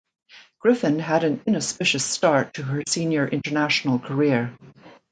[0.57, 4.57] Griffin had an inauspicious start to her senior international career.